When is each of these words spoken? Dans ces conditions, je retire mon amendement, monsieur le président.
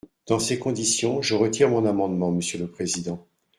Dans 0.25 0.39
ces 0.39 0.57
conditions, 0.57 1.21
je 1.21 1.35
retire 1.35 1.69
mon 1.69 1.85
amendement, 1.85 2.31
monsieur 2.31 2.57
le 2.57 2.65
président. 2.65 3.23